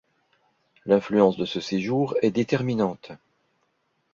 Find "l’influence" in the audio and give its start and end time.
0.87-1.37